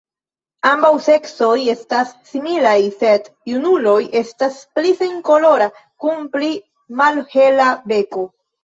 Ambaŭ 0.69 0.89
seksoj 1.07 1.57
estas 1.73 2.15
similaj, 2.31 2.73
sed 3.03 3.29
junuloj 3.53 4.01
estas 4.25 4.59
pli 4.79 4.97
senkolora 5.05 5.71
kun 5.83 6.29
pli 6.37 6.53
malhela 7.03 7.71
beko. 7.95 8.31